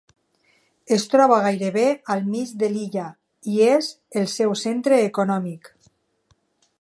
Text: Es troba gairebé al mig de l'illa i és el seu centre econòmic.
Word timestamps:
Es 0.95 1.03
troba 1.09 1.35
gairebé 1.47 1.83
al 2.15 2.23
mig 2.29 2.55
de 2.63 2.71
l'illa 2.77 3.05
i 3.57 3.61
és 3.67 3.93
el 4.23 4.27
seu 4.35 4.57
centre 4.65 5.01
econòmic. 5.11 5.71